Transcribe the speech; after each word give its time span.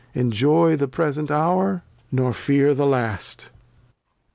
Enjoy 0.15 0.75
the 0.75 0.87
present 0.87 1.29
Hour, 1.29 1.83
nor 2.11 2.33
fear 2.33 2.73
the 2.73 2.87
last. 2.87 3.51